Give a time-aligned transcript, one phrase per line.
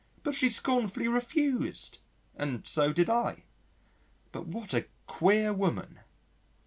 [0.23, 1.99] But she scornfully refused.
[2.35, 3.43] (And so did I.)
[4.31, 5.99] But what a queer woman!...